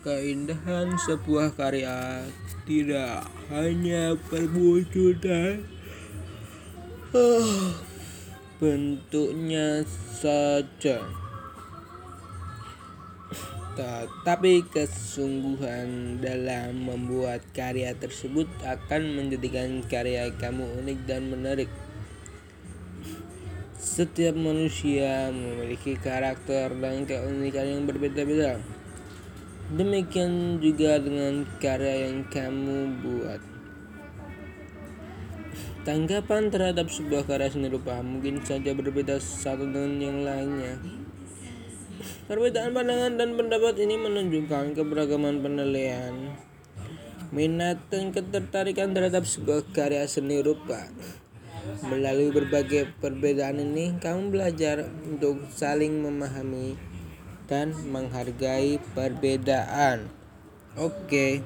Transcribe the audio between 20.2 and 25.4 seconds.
kamu unik dan menarik. Setiap manusia